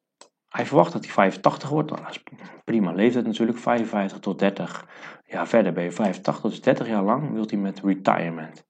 hij 0.59 0.67
verwacht 0.67 0.93
dat 0.93 1.05
hij 1.05 1.13
85 1.13 1.69
wordt. 1.69 1.91
Nou, 1.91 2.03
dat 2.03 2.21
prima 2.65 2.93
leeftijd 2.93 3.27
natuurlijk, 3.27 3.59
55 3.59 4.19
tot 4.19 4.39
30 4.39 4.87
jaar 5.27 5.49
verder 5.49 5.73
ben 5.73 5.85
je 5.85 5.91
85, 5.91 6.51
dus 6.51 6.61
30 6.61 6.87
jaar 6.87 7.03
lang 7.03 7.33
wilt 7.33 7.51
hij 7.51 7.61
met 7.61 7.81
retirement. 7.85 8.67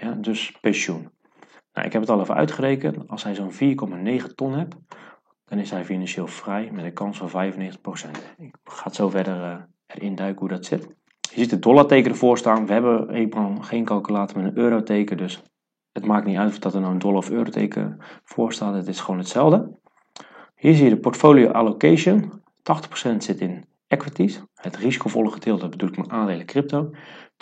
Ja, 0.00 0.10
dus 0.10 0.58
pensioen. 0.60 1.10
Nou, 1.72 1.86
ik 1.86 1.92
heb 1.92 2.02
het 2.02 2.10
al 2.10 2.20
even 2.20 2.34
uitgerekend. 2.34 3.08
Als 3.08 3.24
hij 3.24 3.34
zo'n 3.34 3.52
4,9 3.52 4.34
ton 4.34 4.52
hebt, 4.52 4.76
dan 5.44 5.58
is 5.58 5.70
hij 5.70 5.84
financieel 5.84 6.26
vrij 6.26 6.70
met 6.72 6.84
een 6.84 6.92
kans 6.92 7.18
van 7.18 7.52
95%. 7.52 7.60
Ik 8.36 8.56
ga 8.64 8.84
het 8.84 8.94
zo 8.94 9.08
verder 9.08 9.36
uh, 9.36 9.56
erin 9.86 10.14
duiken 10.14 10.40
hoe 10.40 10.48
dat 10.48 10.64
zit. 10.64 10.82
Je 11.30 11.40
ziet 11.40 11.50
het 11.50 11.62
dollarteken 11.62 12.10
ervoor 12.10 12.38
staan. 12.38 12.66
We 12.66 12.72
hebben 12.72 13.64
geen 13.64 13.84
calculator 13.84 14.36
met 14.36 14.46
een 14.46 14.58
euroteken, 14.58 15.16
dus 15.16 15.42
het 15.92 16.06
maakt 16.06 16.26
niet 16.26 16.38
uit 16.38 16.50
of 16.50 16.58
dat 16.58 16.74
er 16.74 16.80
nou 16.80 16.92
een 16.92 16.98
dollar 16.98 17.18
of 17.18 17.30
euroteken 17.30 17.98
voor 18.24 18.52
staat. 18.52 18.74
Het 18.74 18.88
is 18.88 19.00
gewoon 19.00 19.18
hetzelfde. 19.18 19.84
Hier 20.56 20.74
zie 20.74 20.84
je 20.84 20.90
de 20.90 21.00
portfolio 21.00 21.48
allocation. 21.48 22.42
80% 23.12 23.16
zit 23.18 23.40
in 23.40 23.64
equities, 23.86 24.42
het 24.54 24.76
risicovolle 24.76 25.30
gedeelte 25.30 25.68
bedoel 25.68 25.88
ik 25.88 25.96
mijn 25.96 26.10
aandelen 26.10 26.46
crypto. 26.46 26.90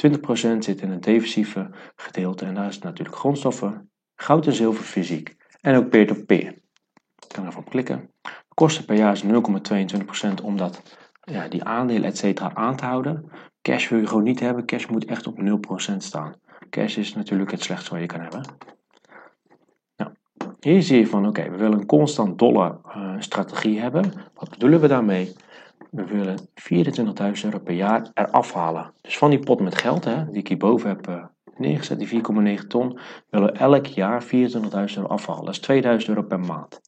20% 0.06 0.58
zit 0.58 0.80
in 0.80 0.90
het 0.90 1.02
defensieve 1.02 1.70
gedeelte 1.96 2.44
en 2.44 2.54
daar 2.54 2.68
is 2.68 2.78
natuurlijk 2.78 3.16
grondstoffen, 3.16 3.90
goud 4.16 4.46
en 4.46 4.52
zilver, 4.52 4.84
fysiek 4.84 5.36
en 5.60 5.76
ook 5.76 5.88
peer-to-peer. 5.88 6.52
Ik 7.16 7.28
kan 7.28 7.46
ervan 7.46 7.64
klikken. 7.64 8.10
De 8.22 8.54
kosten 8.54 8.84
per 8.84 8.96
jaar 8.96 9.12
is 9.12 9.24
0,22% 9.24 9.28
om 10.42 10.56
dat, 10.56 10.82
ja, 11.20 11.48
die 11.48 11.64
aandelen 11.64 12.12
etc. 12.12 12.40
aan 12.40 12.76
te 12.76 12.84
houden. 12.84 13.30
Cash 13.62 13.88
wil 13.88 13.98
je 13.98 14.06
gewoon 14.06 14.22
niet 14.22 14.40
hebben, 14.40 14.66
cash 14.66 14.86
moet 14.86 15.04
echt 15.04 15.26
op 15.26 15.38
0% 15.92 15.96
staan. 15.96 16.34
Cash 16.70 16.96
is 16.96 17.14
natuurlijk 17.14 17.50
het 17.50 17.62
slechtste 17.62 17.90
wat 17.90 18.00
je 18.00 18.06
kan 18.06 18.20
hebben. 18.20 18.44
Hier 20.64 20.82
zie 20.82 20.98
je 20.98 21.06
van 21.06 21.26
oké, 21.26 21.50
we 21.50 21.56
willen 21.56 21.78
een 21.78 21.86
constant 21.86 22.38
dollar 22.38 22.80
uh, 22.96 23.14
strategie 23.18 23.80
hebben. 23.80 24.12
Wat 24.34 24.50
bedoelen 24.50 24.80
we 24.80 24.88
daarmee? 24.88 25.32
We 25.90 26.04
willen 26.04 26.38
24.000 26.38 27.44
euro 27.44 27.58
per 27.58 27.74
jaar 27.74 28.10
eraf 28.14 28.52
halen. 28.52 28.92
Dus 29.00 29.18
van 29.18 29.30
die 29.30 29.38
pot 29.38 29.60
met 29.60 29.78
geld, 29.78 30.04
hè, 30.04 30.24
die 30.30 30.40
ik 30.40 30.48
hierboven 30.48 30.88
heb 30.88 31.08
uh, 31.08 31.24
neergezet, 31.56 31.98
die 31.98 32.22
4,9 32.58 32.66
ton, 32.66 32.98
willen 33.30 33.52
we 33.52 33.58
elk 33.58 33.86
jaar 33.86 34.24
24.000 34.24 34.30
euro 34.30 35.06
afhalen. 35.06 35.44
Dat 35.44 35.54
is 35.54 35.60
2000 35.60 36.08
euro 36.08 36.22
per 36.26 36.40
maand. 36.40 36.80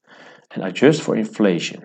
En 0.49 0.63
adjust 0.63 1.01
for 1.01 1.17
inflation. 1.17 1.83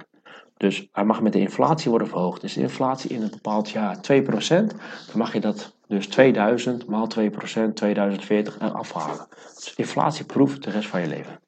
Dus 0.57 0.87
hij 0.91 1.05
mag 1.05 1.21
met 1.21 1.33
de 1.33 1.39
inflatie 1.39 1.89
worden 1.89 2.07
verhoogd. 2.07 2.41
Dus 2.41 2.53
de 2.53 2.61
inflatie 2.61 3.09
in 3.09 3.21
een 3.21 3.29
bepaald 3.29 3.69
jaar 3.69 3.95
2%, 3.95 3.99
dan 4.47 5.17
mag 5.17 5.33
je 5.33 5.39
dat 5.39 5.75
dus 5.87 6.07
2000 6.07 6.85
maal 6.85 7.07
2%, 7.19 7.73
2040 7.73 8.59
afhalen. 8.59 9.27
Dus 9.55 9.73
inflatieproef 9.75 10.57
de 10.57 10.69
rest 10.69 10.87
van 10.87 11.01
je 11.01 11.07
leven. 11.07 11.39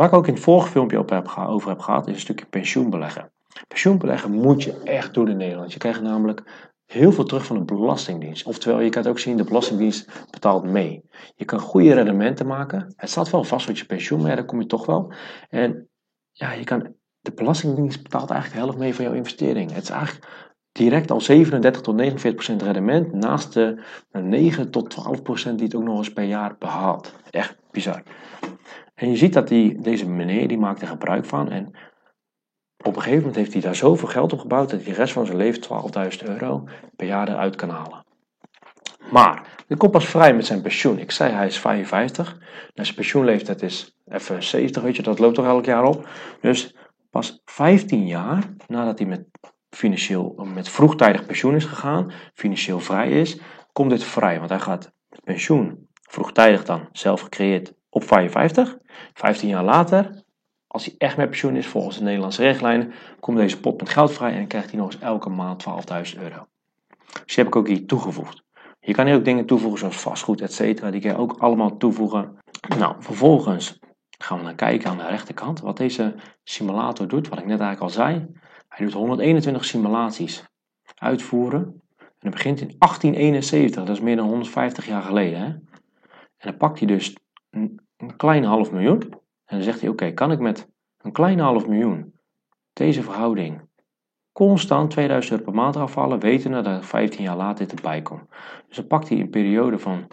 Waar 0.00 0.08
ik 0.08 0.14
ook 0.14 0.26
in 0.26 0.34
het 0.34 0.42
vorige 0.42 0.68
filmpje 0.68 0.98
op 0.98 1.10
heb, 1.10 1.34
over 1.36 1.68
heb 1.68 1.78
gehad, 1.78 2.06
is 2.06 2.14
een 2.14 2.20
stukje 2.20 2.46
pensioenbeleggen. 2.46 3.32
Pensioenbeleggen 3.68 4.30
moet 4.30 4.62
je 4.62 4.80
echt 4.84 5.14
doen 5.14 5.28
in 5.28 5.36
Nederland. 5.36 5.72
Je 5.72 5.78
krijgt 5.78 6.02
namelijk 6.02 6.42
heel 6.86 7.12
veel 7.12 7.24
terug 7.24 7.46
van 7.46 7.58
de 7.58 7.64
Belastingdienst. 7.64 8.46
Oftewel, 8.46 8.80
je 8.80 8.88
kan 8.90 9.02
het 9.02 9.10
ook 9.10 9.18
zien, 9.18 9.36
de 9.36 9.44
Belastingdienst 9.44 10.26
betaalt 10.30 10.64
mee. 10.64 11.04
Je 11.36 11.44
kan 11.44 11.58
goede 11.58 11.94
rendementen 11.94 12.46
maken. 12.46 12.92
Het 12.96 13.10
staat 13.10 13.30
wel 13.30 13.44
vast 13.44 13.66
wat 13.66 13.78
je 13.78 13.84
pensioen, 13.84 14.22
maar 14.22 14.36
daar 14.36 14.44
kom 14.44 14.60
je 14.60 14.66
toch 14.66 14.86
wel. 14.86 15.12
En 15.48 15.88
ja, 16.32 16.52
je 16.52 16.64
kan, 16.64 16.94
de 17.20 17.32
Belastingdienst 17.32 18.02
betaalt 18.02 18.30
eigenlijk 18.30 18.60
de 18.60 18.66
helft 18.66 18.82
mee 18.82 18.94
van 18.94 19.04
jouw 19.04 19.14
investering. 19.14 19.72
Het 19.72 19.82
is 19.82 19.90
eigenlijk 19.90 20.26
direct 20.72 21.10
al 21.10 21.20
37 21.20 21.80
tot 21.80 21.94
49 21.94 22.44
procent 22.44 22.62
rendement, 22.62 23.12
naast 23.12 23.52
de 23.52 23.82
9 24.10 24.70
tot 24.70 24.90
12 24.90 25.22
procent 25.22 25.58
die 25.58 25.66
het 25.66 25.76
ook 25.76 25.84
nog 25.84 25.98
eens 25.98 26.12
per 26.12 26.24
jaar 26.24 26.56
behaalt. 26.58 27.14
Echt 27.30 27.56
bizar. 27.70 28.02
En 29.00 29.10
je 29.10 29.16
ziet 29.16 29.32
dat 29.32 29.48
die, 29.48 29.80
deze 29.80 30.08
meneer, 30.08 30.48
die 30.48 30.58
maakt 30.58 30.82
er 30.82 30.88
gebruik 30.88 31.24
van 31.24 31.50
en 31.50 31.66
op 32.84 32.96
een 32.96 33.02
gegeven 33.02 33.18
moment 33.18 33.36
heeft 33.36 33.52
hij 33.52 33.62
daar 33.62 33.74
zoveel 33.74 34.08
geld 34.08 34.32
op 34.32 34.38
gebouwd 34.38 34.70
dat 34.70 34.82
hij 34.82 34.92
de 34.92 34.98
rest 34.98 35.12
van 35.12 35.26
zijn 35.26 35.38
leven 35.38 35.62
12.000 36.22 36.26
euro 36.26 36.68
per 36.96 37.06
jaar 37.06 37.28
eruit 37.28 37.56
kan 37.56 37.68
halen. 37.68 38.04
Maar, 39.10 39.62
hij 39.66 39.76
komt 39.76 39.92
pas 39.92 40.06
vrij 40.06 40.34
met 40.34 40.46
zijn 40.46 40.62
pensioen. 40.62 40.98
Ik 40.98 41.10
zei 41.10 41.32
hij 41.32 41.46
is 41.46 41.58
55. 41.58 42.38
Nou, 42.38 42.44
zijn 42.74 42.94
pensioenleeftijd 42.94 43.62
is 43.62 43.96
even 44.04 44.42
70, 44.42 44.82
weet 44.82 44.96
je, 44.96 45.02
dat 45.02 45.18
loopt 45.18 45.34
toch 45.34 45.46
elk 45.46 45.64
jaar 45.64 45.84
op. 45.84 46.08
Dus 46.40 46.76
pas 47.10 47.40
15 47.44 48.06
jaar 48.06 48.54
nadat 48.66 48.98
hij 48.98 49.08
met, 49.08 49.24
financieel, 49.70 50.48
met 50.54 50.68
vroegtijdig 50.68 51.26
pensioen 51.26 51.54
is 51.54 51.64
gegaan, 51.64 52.12
financieel 52.34 52.80
vrij 52.80 53.10
is, 53.10 53.40
komt 53.72 53.90
dit 53.90 54.04
vrij. 54.04 54.38
Want 54.38 54.50
hij 54.50 54.60
gaat 54.60 54.92
pensioen 55.24 55.88
vroegtijdig 56.10 56.64
dan 56.64 56.88
zelf 56.92 57.20
gecreëerd 57.20 57.78
op 57.90 58.04
55. 58.04 58.78
15 59.12 59.48
jaar 59.48 59.64
later 59.64 60.22
als 60.72 60.84
hij 60.84 60.94
echt 60.98 61.16
met 61.16 61.28
pensioen 61.28 61.56
is 61.56 61.66
volgens 61.66 61.96
de 61.96 62.02
Nederlandse 62.02 62.42
richtlijnen, 62.42 62.92
komt 63.20 63.36
deze 63.36 63.60
pot 63.60 63.80
met 63.80 63.88
geld 63.88 64.12
vrij 64.12 64.32
en 64.32 64.46
krijgt 64.46 64.70
hij 64.70 64.78
nog 64.78 64.92
eens 64.92 65.02
elke 65.02 65.28
maand 65.28 65.64
12.000 66.14 66.20
euro. 66.20 66.46
Dus 66.96 67.34
die 67.34 67.36
heb 67.36 67.46
ik 67.46 67.56
ook 67.56 67.68
hier 67.68 67.86
toegevoegd. 67.86 68.42
Je 68.80 68.92
kan 68.92 69.06
hier 69.06 69.14
ook 69.14 69.24
dingen 69.24 69.46
toevoegen 69.46 69.78
zoals 69.78 70.00
vastgoed, 70.00 70.40
etc. 70.40 70.58
Die 70.58 71.00
kan 71.00 71.10
je 71.10 71.16
ook 71.16 71.36
allemaal 71.38 71.76
toevoegen. 71.76 72.36
Nou, 72.78 72.94
vervolgens 72.98 73.78
gaan 74.18 74.38
we 74.38 74.44
dan 74.44 74.54
kijken 74.54 74.90
aan 74.90 74.96
de 74.96 75.06
rechterkant 75.06 75.60
wat 75.60 75.76
deze 75.76 76.14
simulator 76.42 77.08
doet. 77.08 77.28
Wat 77.28 77.38
ik 77.38 77.46
net 77.46 77.60
eigenlijk 77.60 77.80
al 77.80 78.04
zei. 78.04 78.26
Hij 78.68 78.86
doet 78.86 78.94
121 78.94 79.64
simulaties 79.64 80.44
uitvoeren. 80.94 81.62
En 81.98 82.16
dat 82.18 82.32
begint 82.32 82.60
in 82.60 82.74
1871, 82.78 83.84
dat 83.84 83.96
is 83.96 84.02
meer 84.02 84.16
dan 84.16 84.28
150 84.28 84.86
jaar 84.86 85.02
geleden. 85.02 85.38
Hè? 85.38 85.46
En 85.46 86.48
dan 86.48 86.56
pakt 86.56 86.78
hij 86.78 86.88
dus 86.88 87.16
een, 87.50 87.80
kleine 88.16 88.46
half 88.46 88.72
miljoen. 88.72 89.02
En 89.44 89.56
dan 89.56 89.62
zegt 89.62 89.80
hij, 89.80 89.88
oké, 89.88 90.12
kan 90.12 90.32
ik 90.32 90.38
met 90.38 90.68
een 90.98 91.12
kleine 91.12 91.42
half 91.42 91.66
miljoen 91.66 92.14
deze 92.72 93.02
verhouding 93.02 93.68
constant 94.32 94.90
2000 94.90 95.32
euro 95.32 95.44
per 95.44 95.54
maand 95.54 95.76
afvallen, 95.76 96.20
wetende 96.20 96.60
dat 96.60 96.86
15 96.86 97.22
jaar 97.22 97.36
later 97.36 97.66
dit 97.66 97.76
erbij 97.76 98.02
komt. 98.02 98.28
Dus 98.66 98.76
dan 98.76 98.86
pakt 98.86 99.08
hij 99.08 99.20
een 99.20 99.30
periode 99.30 99.78
van, 99.78 100.06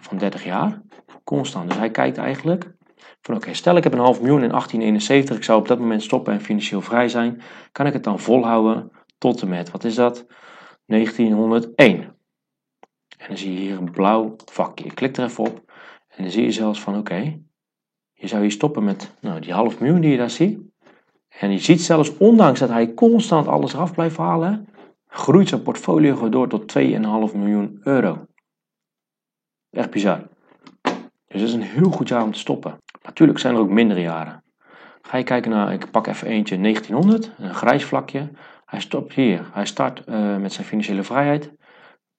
van 0.00 0.18
30 0.18 0.44
jaar, 0.44 0.82
constant. 1.24 1.68
Dus 1.68 1.78
hij 1.78 1.90
kijkt 1.90 2.18
eigenlijk 2.18 2.74
van 3.20 3.36
oké, 3.36 3.54
stel 3.54 3.76
ik 3.76 3.82
heb 3.82 3.92
een 3.92 3.98
half 3.98 4.20
miljoen 4.20 4.42
in 4.42 4.48
1871, 4.48 5.36
ik 5.36 5.44
zou 5.44 5.60
op 5.60 5.68
dat 5.68 5.78
moment 5.78 6.02
stoppen 6.02 6.32
en 6.32 6.40
financieel 6.40 6.80
vrij 6.80 7.08
zijn, 7.08 7.42
kan 7.72 7.86
ik 7.86 7.92
het 7.92 8.04
dan 8.04 8.18
volhouden 8.18 8.90
tot 9.18 9.42
en 9.42 9.48
met, 9.48 9.70
wat 9.70 9.84
is 9.84 9.94
dat? 9.94 10.26
1901. 10.86 12.14
En 13.18 13.28
dan 13.28 13.36
zie 13.36 13.52
je 13.52 13.58
hier 13.58 13.78
een 13.78 13.90
blauw 13.90 14.36
vakje. 14.44 14.84
Ik 14.84 14.94
klik 14.94 15.16
er 15.16 15.24
even 15.24 15.44
op 15.44 15.65
en 16.16 16.22
dan 16.22 16.32
zie 16.32 16.44
je 16.44 16.52
zelfs 16.52 16.80
van 16.80 16.98
oké, 16.98 17.38
je 18.12 18.26
zou 18.26 18.42
hier 18.42 18.50
stoppen 18.50 18.84
met 18.84 19.14
nou, 19.20 19.40
die 19.40 19.52
half 19.52 19.80
miljoen 19.80 20.00
die 20.00 20.10
je 20.10 20.16
daar 20.16 20.30
ziet. 20.30 20.60
En 21.28 21.50
je 21.50 21.58
ziet 21.58 21.82
zelfs, 21.82 22.16
ondanks 22.16 22.60
dat 22.60 22.68
hij 22.68 22.94
constant 22.94 23.46
alles 23.46 23.72
eraf 23.72 23.92
blijft 23.92 24.16
halen, 24.16 24.68
groeit 25.06 25.48
zijn 25.48 25.62
portfolio 25.62 26.28
door 26.28 26.48
tot 26.48 26.78
2,5 26.78 26.84
miljoen 27.34 27.80
euro. 27.82 28.26
Echt 29.70 29.90
bizar. 29.90 30.28
Dus 31.26 31.40
dat 31.40 31.48
is 31.48 31.52
een 31.52 31.62
heel 31.62 31.90
goed 31.90 32.08
jaar 32.08 32.22
om 32.22 32.32
te 32.32 32.38
stoppen. 32.38 32.76
Natuurlijk 33.02 33.38
zijn 33.38 33.54
er 33.54 33.60
ook 33.60 33.70
mindere 33.70 34.00
jaren. 34.00 34.44
Ga 35.02 35.16
je 35.16 35.24
kijken 35.24 35.50
naar, 35.50 35.72
ik 35.72 35.90
pak 35.90 36.06
even 36.06 36.28
eentje 36.28 36.60
1900, 36.60 37.32
een 37.38 37.54
grijs 37.54 37.84
vlakje. 37.84 38.30
Hij 38.64 38.80
stopt 38.80 39.12
hier. 39.12 39.50
Hij 39.52 39.66
start 39.66 40.02
uh, 40.08 40.36
met 40.36 40.52
zijn 40.52 40.66
financiële 40.66 41.02
vrijheid 41.02 41.52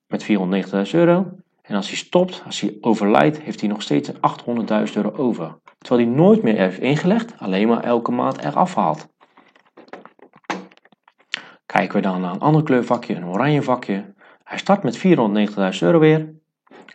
met 0.07 0.23
490.000 0.23 0.91
euro. 0.91 1.31
En 1.67 1.75
als 1.75 1.87
hij 1.87 1.97
stopt, 1.97 2.41
als 2.45 2.59
hij 2.59 2.77
overlijdt, 2.81 3.41
heeft 3.41 3.59
hij 3.59 3.69
nog 3.69 3.81
steeds 3.81 4.11
800.000 4.11 4.17
euro 4.93 5.11
over. 5.15 5.59
Terwijl 5.77 6.07
hij 6.07 6.15
nooit 6.17 6.43
meer 6.43 6.57
heeft 6.57 6.79
ingelegd, 6.79 7.33
alleen 7.39 7.67
maar 7.67 7.83
elke 7.83 8.11
maand 8.11 8.37
eraf 8.43 8.75
haalt. 8.75 9.07
Kijken 11.65 11.95
we 11.95 12.01
dan 12.01 12.21
naar 12.21 12.33
een 12.33 12.39
ander 12.39 12.63
kleurvakje, 12.63 13.15
een 13.15 13.25
oranje 13.25 13.61
vakje. 13.61 14.13
Hij 14.43 14.57
start 14.57 14.83
met 14.83 14.97
490.000 14.97 15.79
euro 15.79 15.99
weer. 15.99 16.35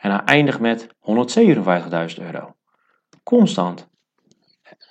En 0.00 0.10
hij 0.10 0.20
eindigt 0.24 0.60
met 0.60 0.86
157.000 0.86 0.94
euro. 2.18 2.54
Constant. 3.22 3.90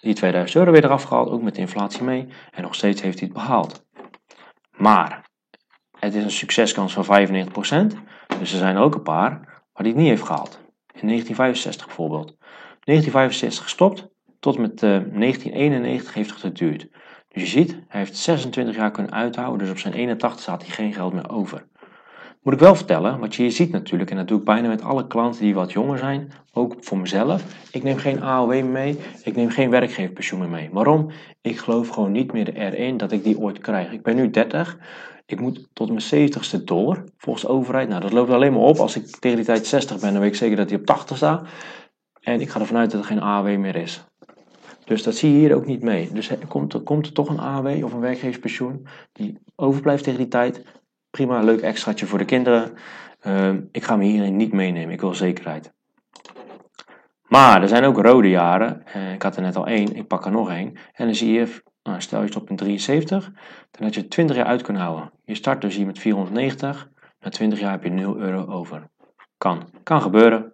Die 0.01 0.13
2000 0.13 0.59
euro 0.59 0.71
weer 0.71 0.83
eraf 0.83 1.03
gehaald, 1.03 1.29
ook 1.29 1.41
met 1.41 1.55
de 1.55 1.61
inflatie 1.61 2.03
mee. 2.03 2.27
En 2.51 2.61
nog 2.61 2.75
steeds 2.75 3.01
heeft 3.01 3.19
hij 3.19 3.27
het 3.27 3.37
behaald. 3.37 3.85
Maar 4.77 5.29
het 5.99 6.13
is 6.15 6.23
een 6.23 6.31
succeskans 6.31 6.93
van 6.93 7.05
95%. 7.05 7.97
Dus 8.39 8.51
er 8.51 8.57
zijn 8.57 8.77
ook 8.77 8.95
een 8.95 9.03
paar 9.03 9.60
waar 9.73 9.83
hij 9.83 9.87
het 9.87 9.95
niet 9.95 10.09
heeft 10.09 10.25
gehaald. 10.25 10.59
In 10.93 11.07
1965 11.07 11.85
bijvoorbeeld. 11.85 12.35
1965 12.83 13.63
gestopt, 13.63 14.07
tot 14.39 14.57
met 14.57 14.79
1991 14.79 16.09
eh, 16.09 16.15
heeft 16.15 16.29
het 16.29 16.39
geduurd. 16.39 16.87
Dus 17.27 17.41
je 17.43 17.49
ziet, 17.49 17.71
hij 17.87 17.99
heeft 17.99 18.17
26 18.17 18.75
jaar 18.75 18.91
kunnen 18.91 19.13
uithouden, 19.13 19.59
dus 19.59 19.69
op 19.69 19.77
zijn 19.77 19.93
81 19.93 20.45
had 20.45 20.65
hij 20.65 20.75
geen 20.75 20.93
geld 20.93 21.13
meer 21.13 21.29
over. 21.29 21.69
Moet 22.41 22.53
ik 22.53 22.59
wel 22.59 22.75
vertellen, 22.75 23.19
wat 23.19 23.35
je 23.35 23.49
ziet 23.49 23.71
natuurlijk, 23.71 24.11
en 24.11 24.17
dat 24.17 24.27
doe 24.27 24.39
ik 24.39 24.45
bijna 24.45 24.67
met 24.67 24.81
alle 24.81 25.07
klanten 25.07 25.41
die 25.41 25.53
wat 25.53 25.71
jonger 25.71 25.97
zijn, 25.97 26.31
ook 26.53 26.75
voor 26.79 26.97
mezelf. 26.97 27.43
Ik 27.71 27.83
neem 27.83 27.97
geen 27.97 28.21
AOW 28.21 28.63
mee, 28.63 28.99
ik 29.23 29.35
neem 29.35 29.49
geen 29.49 29.69
werkgeverpensioen 29.69 30.49
mee. 30.49 30.69
Waarom? 30.71 31.11
Ik 31.41 31.57
geloof 31.57 31.87
gewoon 31.87 32.11
niet 32.11 32.31
meer 32.31 32.53
erin 32.53 32.97
dat 32.97 33.11
ik 33.11 33.23
die 33.23 33.39
ooit 33.39 33.59
krijg. 33.59 33.91
Ik 33.91 34.03
ben 34.03 34.15
nu 34.15 34.29
30, 34.29 34.77
ik 35.31 35.39
moet 35.39 35.67
tot 35.73 35.89
mijn 35.89 36.29
70ste 36.31 36.63
door, 36.63 37.03
volgens 37.17 37.45
de 37.45 37.51
overheid. 37.51 37.89
Nou, 37.89 38.01
dat 38.01 38.11
loopt 38.11 38.31
alleen 38.31 38.53
maar 38.53 38.61
op. 38.61 38.77
Als 38.77 38.95
ik 38.95 39.05
tegen 39.05 39.37
die 39.37 39.45
tijd 39.45 39.67
60 39.67 39.99
ben, 39.99 40.11
dan 40.11 40.21
weet 40.21 40.31
ik 40.31 40.37
zeker 40.37 40.57
dat 40.57 40.69
hij 40.69 40.79
op 40.79 40.85
80 40.85 41.17
staat. 41.17 41.47
En 42.21 42.41
ik 42.41 42.49
ga 42.49 42.59
ervan 42.59 42.77
uit 42.77 42.91
dat 42.91 42.99
er 42.99 43.05
geen 43.05 43.21
AW 43.21 43.57
meer 43.57 43.75
is. 43.75 44.03
Dus 44.85 45.03
dat 45.03 45.15
zie 45.15 45.31
je 45.31 45.37
hier 45.37 45.55
ook 45.55 45.65
niet 45.65 45.81
mee. 45.81 46.09
Dus 46.13 46.31
komt 46.47 46.73
er, 46.73 46.79
komt 46.79 47.05
er 47.05 47.13
toch 47.13 47.29
een 47.29 47.39
AW 47.39 47.83
of 47.83 47.93
een 47.93 47.99
werkgeverspensioen 47.99 48.87
die 49.11 49.39
overblijft 49.55 50.03
tegen 50.03 50.19
die 50.19 50.27
tijd? 50.27 50.63
Prima, 51.09 51.39
leuk 51.39 51.61
extraatje 51.61 52.05
voor 52.05 52.17
de 52.17 52.25
kinderen. 52.25 52.73
Ehm, 53.19 53.61
ik 53.71 53.83
ga 53.83 53.95
me 53.95 54.03
hierin 54.03 54.35
niet 54.35 54.53
meenemen, 54.53 54.93
ik 54.93 55.01
wil 55.01 55.13
zekerheid. 55.13 55.73
Maar 57.27 57.61
er 57.61 57.67
zijn 57.67 57.83
ook 57.83 57.97
rode 57.97 58.29
jaren. 58.29 58.83
Uh, 58.95 59.13
ik 59.13 59.21
had 59.21 59.35
er 59.35 59.41
net 59.41 59.55
al 59.55 59.67
één, 59.67 59.95
ik 59.95 60.07
pak 60.07 60.25
er 60.25 60.31
nog 60.31 60.49
één. 60.49 60.73
En 60.93 61.05
dan 61.05 61.15
zie 61.15 61.31
je, 61.31 61.61
nou, 61.83 62.01
stel 62.01 62.19
je 62.19 62.25
het 62.25 62.35
op 62.35 62.49
een 62.49 62.55
73, 62.55 63.31
dan 63.71 63.83
had 63.83 63.93
je 63.93 64.07
20 64.07 64.35
jaar 64.35 64.45
uit 64.45 64.61
kunnen 64.61 64.81
houden. 64.81 65.11
Je 65.25 65.35
start 65.35 65.61
dus 65.61 65.75
hier 65.75 65.85
met 65.85 65.99
490, 65.99 66.89
na 67.19 67.29
20 67.29 67.59
jaar 67.59 67.71
heb 67.71 67.83
je 67.83 67.89
0 67.89 68.17
euro 68.17 68.45
over. 68.45 68.89
Kan, 69.37 69.69
kan 69.83 70.01
gebeuren. 70.01 70.53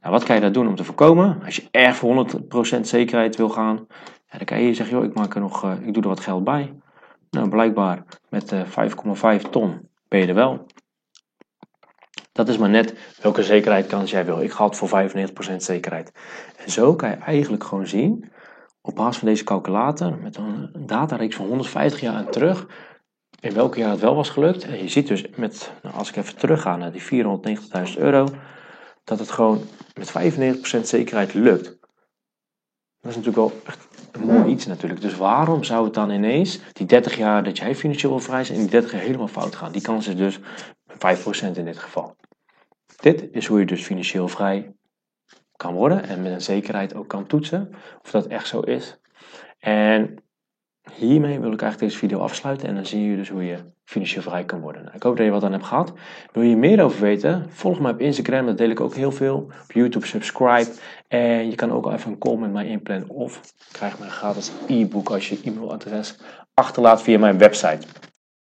Nou, 0.00 0.12
wat 0.12 0.24
kan 0.24 0.34
je 0.34 0.40
daar 0.40 0.52
doen 0.52 0.68
om 0.68 0.76
te 0.76 0.84
voorkomen? 0.84 1.42
Als 1.44 1.56
je 1.56 1.68
erg 1.70 1.96
voor 1.96 2.28
100% 2.78 2.80
zekerheid 2.80 3.36
wil 3.36 3.48
gaan, 3.48 3.86
ja, 4.30 4.36
dan 4.36 4.44
kan 4.46 4.60
je 4.60 4.74
zeggen, 4.74 4.96
joh, 4.96 5.04
ik, 5.04 5.14
maak 5.14 5.34
er 5.34 5.40
nog, 5.40 5.64
uh, 5.64 5.72
ik 5.80 5.94
doe 5.94 6.02
er 6.02 6.08
wat 6.08 6.20
geld 6.20 6.44
bij. 6.44 6.74
Nou, 7.30 7.48
blijkbaar 7.48 8.04
met 8.28 8.52
uh, 8.52 8.60
eh, 8.60 9.40
5,5 9.42 9.50
ton 9.50 9.88
ben 10.08 10.20
je 10.20 10.26
er 10.26 10.34
wel. 10.34 10.66
Dat 12.32 12.48
is 12.48 12.58
maar 12.58 12.68
net 12.68 12.98
welke 13.22 13.42
zekerheidskans 13.42 14.10
jij 14.10 14.24
wil. 14.24 14.40
Ik 14.40 14.52
ga 14.52 14.70
voor 14.70 15.10
95% 15.10 15.56
zekerheid. 15.56 16.12
En 16.56 16.70
zo 16.70 16.94
kan 16.94 17.08
je 17.08 17.16
eigenlijk 17.16 17.64
gewoon 17.64 17.86
zien, 17.86 18.30
op 18.80 18.94
basis 18.94 19.18
van 19.18 19.28
deze 19.28 19.44
calculator, 19.44 20.18
met 20.18 20.36
een 20.36 20.70
datareeks 20.86 21.36
van 21.36 21.46
150 21.46 22.00
jaar 22.00 22.30
terug, 22.30 22.66
in 23.40 23.54
welke 23.54 23.78
jaar 23.78 23.90
het 23.90 24.00
wel 24.00 24.14
was 24.14 24.30
gelukt. 24.30 24.64
En 24.64 24.82
je 24.82 24.88
ziet 24.88 25.06
dus, 25.06 25.24
met, 25.36 25.72
nou, 25.82 25.94
als 25.94 26.08
ik 26.08 26.16
even 26.16 26.36
terug 26.36 26.62
ga 26.62 26.76
naar 26.76 26.92
die 26.92 27.02
490.000 27.02 27.98
euro, 27.98 28.28
dat 29.04 29.18
het 29.18 29.30
gewoon 29.30 29.60
met 29.94 30.12
95% 30.78 30.80
zekerheid 30.82 31.34
lukt. 31.34 31.78
Dat 33.00 33.10
is 33.10 33.16
natuurlijk 33.16 33.36
wel 33.36 33.52
echt 33.64 33.88
een 34.12 34.20
mooi 34.20 34.50
iets 34.52 34.66
natuurlijk. 34.66 35.00
Dus 35.00 35.16
waarom 35.16 35.64
zou 35.64 35.84
het 35.84 35.94
dan 35.94 36.10
ineens, 36.10 36.60
die 36.72 36.86
30 36.86 37.16
jaar 37.16 37.44
dat 37.44 37.58
jij 37.58 37.74
financieel 37.74 38.10
wil 38.10 38.20
vrij 38.20 38.44
zijn, 38.44 38.56
in 38.58 38.62
die 38.62 38.72
30 38.72 38.92
jaar 38.92 39.00
helemaal 39.00 39.28
fout 39.28 39.54
gaan? 39.54 39.72
Die 39.72 39.82
kans 39.82 40.08
is 40.08 40.16
dus 40.16 40.38
5% 40.38 40.42
in 41.54 41.64
dit 41.64 41.78
geval. 41.78 42.16
Dit 42.96 43.28
is 43.30 43.46
hoe 43.46 43.58
je 43.58 43.66
dus 43.66 43.84
financieel 43.84 44.28
vrij 44.28 44.72
kan 45.58 45.74
worden 45.74 46.04
en 46.04 46.22
met 46.22 46.32
een 46.32 46.40
zekerheid 46.40 46.94
ook 46.94 47.08
kan 47.08 47.26
toetsen 47.26 47.70
of 48.02 48.10
dat 48.10 48.26
echt 48.26 48.46
zo 48.46 48.60
is. 48.60 48.98
En 49.58 50.14
hiermee 50.94 51.40
wil 51.40 51.52
ik 51.52 51.62
eigenlijk 51.62 51.92
deze 51.92 51.98
video 52.06 52.18
afsluiten 52.18 52.68
en 52.68 52.74
dan 52.74 52.86
zie 52.86 53.10
je 53.10 53.16
dus 53.16 53.28
hoe 53.28 53.44
je 53.44 53.58
financieel 53.84 54.22
vrij 54.22 54.44
kan 54.44 54.60
worden. 54.60 54.82
Nou, 54.82 54.96
ik 54.96 55.02
hoop 55.02 55.16
dat 55.16 55.26
je 55.26 55.32
wat 55.32 55.44
aan 55.44 55.52
hebt 55.52 55.64
gehad. 55.64 55.92
Wil 56.32 56.42
je 56.42 56.56
meer 56.56 56.82
over 56.82 57.00
weten? 57.00 57.46
Volg 57.48 57.80
me 57.80 57.90
op 57.90 58.00
Instagram, 58.00 58.46
daar 58.46 58.56
deel 58.56 58.70
ik 58.70 58.80
ook 58.80 58.94
heel 58.94 59.12
veel. 59.12 59.36
Op 59.36 59.72
YouTube 59.72 60.06
subscribe 60.06 60.70
en 61.08 61.50
je 61.50 61.54
kan 61.54 61.72
ook 61.72 61.92
even 61.92 62.10
een 62.10 62.18
call 62.18 62.36
met 62.36 62.52
mij 62.52 62.66
inplannen 62.66 63.08
of 63.08 63.40
krijg 63.72 63.98
mijn 63.98 64.10
gratis 64.10 64.52
e-book 64.66 65.10
als 65.10 65.28
je 65.28 65.40
e-mailadres 65.44 66.18
achterlaat 66.54 67.02
via 67.02 67.18
mijn 67.18 67.38
website. 67.38 67.86